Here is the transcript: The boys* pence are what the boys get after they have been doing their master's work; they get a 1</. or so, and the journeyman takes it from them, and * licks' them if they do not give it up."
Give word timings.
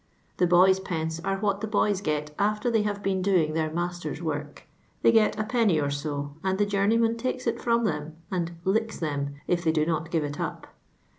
The 0.37 0.47
boys* 0.47 0.79
pence 0.79 1.19
are 1.19 1.37
what 1.37 1.61
the 1.61 1.67
boys 1.67 2.01
get 2.01 2.33
after 2.39 2.71
they 2.71 2.81
have 2.81 3.03
been 3.03 3.21
doing 3.21 3.53
their 3.53 3.69
master's 3.69 4.19
work; 4.19 4.63
they 5.03 5.11
get 5.11 5.37
a 5.39 5.43
1</. 5.43 5.79
or 5.79 5.91
so, 5.91 6.33
and 6.43 6.57
the 6.57 6.65
journeyman 6.65 7.17
takes 7.17 7.45
it 7.45 7.61
from 7.61 7.83
them, 7.85 8.15
and 8.31 8.53
* 8.61 8.65
licks' 8.73 8.97
them 8.97 9.35
if 9.47 9.63
they 9.63 9.71
do 9.71 9.85
not 9.85 10.09
give 10.09 10.23
it 10.23 10.39
up." 10.39 10.65